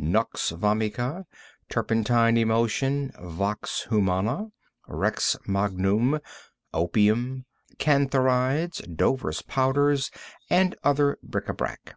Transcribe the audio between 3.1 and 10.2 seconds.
vox humana, rex magnus, opium, cantharides, Dover's powders,